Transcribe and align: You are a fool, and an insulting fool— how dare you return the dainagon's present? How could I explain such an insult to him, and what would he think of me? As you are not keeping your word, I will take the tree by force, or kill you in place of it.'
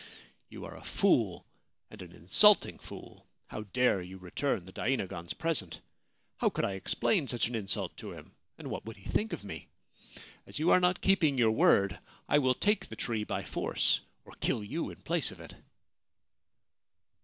You 0.49 0.65
are 0.65 0.75
a 0.75 0.83
fool, 0.83 1.45
and 1.91 2.01
an 2.01 2.11
insulting 2.13 2.79
fool— 2.79 3.27
how 3.49 3.61
dare 3.71 4.01
you 4.01 4.17
return 4.17 4.65
the 4.65 4.71
dainagon's 4.71 5.35
present? 5.35 5.79
How 6.37 6.49
could 6.49 6.65
I 6.65 6.71
explain 6.71 7.27
such 7.27 7.47
an 7.47 7.53
insult 7.53 7.95
to 7.97 8.11
him, 8.13 8.33
and 8.57 8.71
what 8.71 8.83
would 8.87 8.97
he 8.97 9.05
think 9.07 9.31
of 9.31 9.43
me? 9.43 9.67
As 10.47 10.57
you 10.57 10.71
are 10.71 10.79
not 10.79 11.01
keeping 11.01 11.37
your 11.37 11.51
word, 11.51 11.99
I 12.27 12.39
will 12.39 12.55
take 12.55 12.87
the 12.87 12.95
tree 12.95 13.23
by 13.25 13.43
force, 13.43 14.01
or 14.25 14.33
kill 14.39 14.63
you 14.63 14.89
in 14.89 15.03
place 15.03 15.29
of 15.29 15.39
it.' 15.39 15.53